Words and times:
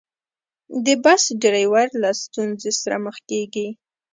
د 0.85 0.87
بس 1.03 1.23
ډریور 1.41 1.87
له 2.03 2.11
ستونزې 2.21 2.71
سره 2.81 2.95
مخ 3.05 3.17
کېږي. 3.29 3.67